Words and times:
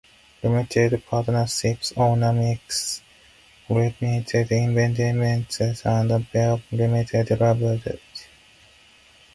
Limited 0.41 1.03
partnerships 1.05 1.93
owners 1.95 2.33
make 2.33 4.01
limited 4.01 4.51
investments 4.51 5.85
and 5.85 6.31
bear 6.31 6.57
limited 6.71 7.39
liability. 7.39 7.99